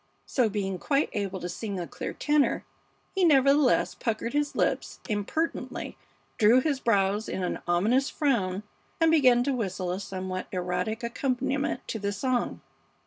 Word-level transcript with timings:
So, 0.25 0.49
being 0.49 0.79
quite 0.79 1.11
able 1.13 1.39
to 1.41 1.47
sing 1.47 1.79
a 1.79 1.85
clear 1.85 2.11
tenor, 2.11 2.65
he 3.13 3.23
nevertheless 3.23 3.93
puckered 3.93 4.33
his 4.33 4.55
lips 4.55 4.99
impertinently, 5.07 5.95
drew 6.39 6.59
his 6.59 6.79
brows 6.79 7.29
in 7.29 7.43
an 7.43 7.59
ominous 7.67 8.09
frown, 8.09 8.63
and 8.99 9.11
began 9.11 9.43
to 9.43 9.53
whistle 9.53 9.91
a 9.91 9.99
somewhat 9.99 10.47
erratic 10.51 11.03
accompaniment 11.03 11.87
to 11.89 11.99
the 11.99 12.11
song. 12.11 12.61